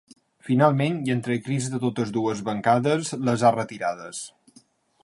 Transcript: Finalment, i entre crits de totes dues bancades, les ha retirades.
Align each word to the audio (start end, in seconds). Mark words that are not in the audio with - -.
Finalment, 0.45 0.95
i 1.09 1.13
entre 1.15 1.37
crits 1.49 1.67
de 1.75 1.81
totes 1.85 2.15
dues 2.17 2.43
bancades, 2.49 3.13
les 3.29 3.45
ha 3.51 3.55
retirades. 3.59 4.25